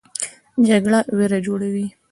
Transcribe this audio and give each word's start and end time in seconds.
جګړه 0.67 0.99
ویر 1.17 1.33
جوړوي 1.45 1.87